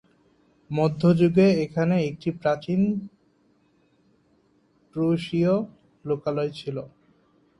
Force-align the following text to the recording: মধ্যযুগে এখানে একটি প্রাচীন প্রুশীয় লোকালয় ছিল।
মধ্যযুগে 0.69 1.47
এখানে 1.65 1.95
একটি 2.09 2.29
প্রাচীন 2.41 2.81
প্রুশীয় 4.95 5.53
লোকালয় 6.05 6.51
ছিল। 6.59 6.77